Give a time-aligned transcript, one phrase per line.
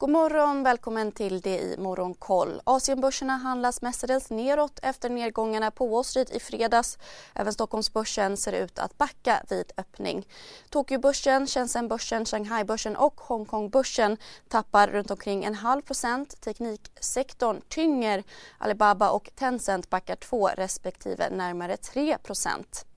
[0.00, 2.60] God morgon, välkommen till det i Morgonkoll.
[2.64, 6.98] Asienbörserna handlas mestadels neråt efter nedgångarna på Wall Street i fredags.
[7.34, 10.28] Även Stockholmsbörsen ser ut att backa vid öppning.
[10.70, 14.16] Tokyobörsen, Shenzhenbörsen, Shanghaibörsen och Hongkongbörsen
[14.48, 16.40] tappar runt omkring en halv procent.
[16.40, 18.24] Tekniksektorn tynger.
[18.58, 22.87] Alibaba och Tencent backar 2 respektive närmare 3 procent.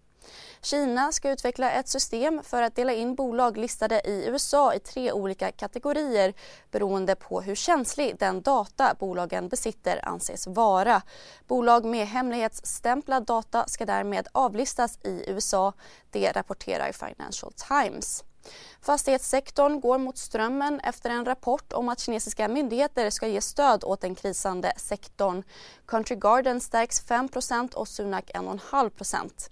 [0.61, 5.11] Kina ska utveckla ett system för att dela in bolag listade i USA i tre
[5.11, 6.33] olika kategorier
[6.71, 11.01] beroende på hur känslig den data bolagen besitter anses vara.
[11.47, 15.73] Bolag med hemlighetsstämplad data ska därmed avlistas i USA.
[16.09, 18.23] Det rapporterar Financial Times.
[18.81, 24.01] Fastighetssektorn går mot strömmen efter en rapport om att kinesiska myndigheter ska ge stöd åt
[24.01, 25.43] den krisande sektorn.
[25.85, 29.49] Country Garden stärks 5% och Sunak 1,5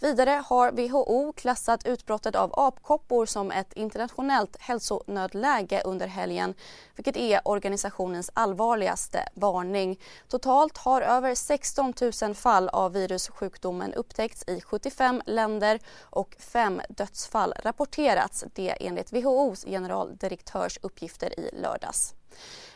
[0.00, 6.54] Vidare har WHO klassat utbrottet av apkoppor som ett internationellt hälsonödläge under helgen
[6.96, 10.00] vilket är organisationens allvarligaste varning.
[10.28, 17.54] Totalt har över 16 000 fall av virussjukdomen upptäckts i 75 länder och fem dödsfall
[17.62, 22.14] rapporterats, det enligt WHOs generaldirektörs uppgifter i lördags.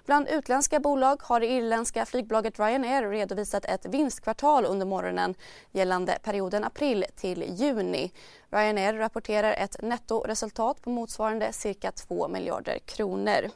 [0.06, 5.34] Bland utländska bolag har det irländska flygbolaget Ryanair redovisat ett vinstkvartal under morgonen
[5.72, 8.12] gällande perioden april till juni.
[8.50, 13.50] Ryanair rapporterar ett nettoresultat på motsvarande cirka 2 miljarder kronor.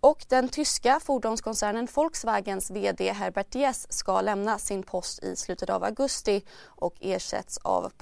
[0.00, 5.84] Och den tyska fordonskoncernen Volkswagens VD Herbert Diess ska lämna sin post i slutet av
[5.84, 7.92] augusti och ersätts av...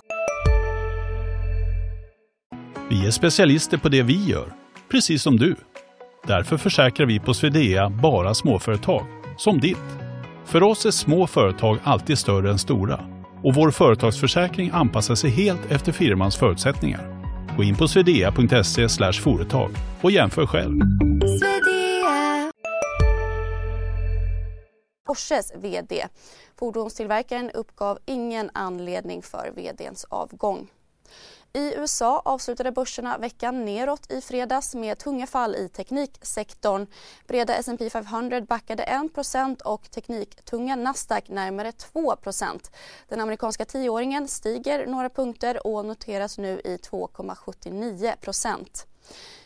[2.91, 4.55] Vi är specialister på det vi gör,
[4.89, 5.57] precis som du.
[6.27, 9.77] Därför försäkrar vi på Swedea bara småföretag, som ditt.
[10.45, 13.01] För oss är små företag alltid större än stora
[13.43, 17.23] och vår företagsförsäkring anpassar sig helt efter firmans förutsättningar.
[17.57, 19.71] Gå in på swedea.se företag
[20.03, 20.81] och jämför själv.
[25.07, 26.07] Porsches VD.
[26.59, 30.69] Fordonstillverkaren uppgav ingen anledning för VDns avgång.
[31.53, 36.87] I USA avslutade börserna veckan neråt i fredags med tunga fall i tekniksektorn.
[37.27, 38.85] Breda S&P 500 backade
[39.15, 42.71] 1% och tekniktunga Nasdaq närmare 2%
[43.09, 48.15] Den amerikanska tioåringen stiger några punkter och noteras nu i 2,79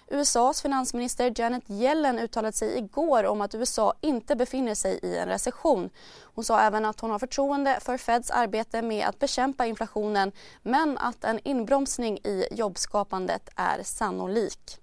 [0.09, 5.29] USAs finansminister Janet Yellen uttalade sig igår om att USA inte befinner sig i en
[5.29, 5.91] recession.
[6.23, 10.33] Hon sa även att hon har förtroende för Feds arbete med att bekämpa inflationen
[10.63, 14.81] men att en inbromsning i jobbskapandet är sannolik.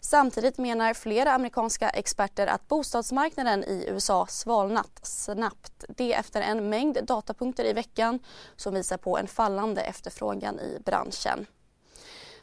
[0.00, 5.84] Samtidigt menar flera amerikanska experter att bostadsmarknaden i USA svalnat snabbt.
[5.88, 8.18] Det efter en mängd datapunkter i veckan
[8.56, 11.46] som visar på en fallande efterfrågan i branschen.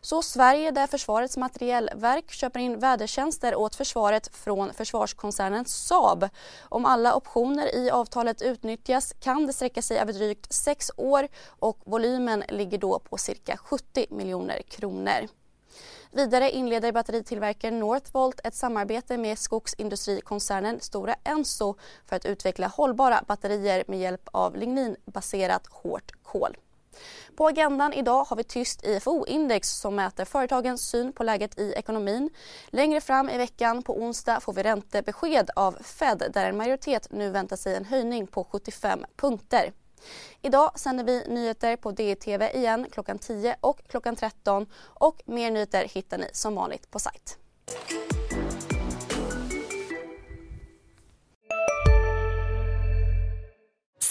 [0.06, 6.30] Så Sverige där Försvarets materielverk köper in vädertjänster åt försvaret från försvarskoncernen Saab.
[6.62, 11.80] Om alla optioner i avtalet utnyttjas kan det sträcka sig över drygt sex år och
[11.86, 15.28] volymen ligger då på cirka 70 miljoner kronor.
[16.12, 23.84] Vidare inleder batteritillverkaren Northvolt ett samarbete med skogsindustrikoncernen Stora Enso för att utveckla hållbara batterier
[23.88, 26.58] med hjälp av ligninbaserat hårt kol.
[27.35, 32.29] På agendan idag har vi tyst IFO-index som mäter företagens syn på läget i ekonomin.
[32.67, 37.29] Längre fram i veckan på onsdag får vi räntebesked av Fed där en majoritet nu
[37.29, 39.72] väntar sig en höjning på 75 punkter.
[40.41, 45.88] Idag sänder vi nyheter på DTV igen klockan 10 och klockan 13 och mer nyheter
[45.94, 47.38] hittar ni som vanligt på sajt.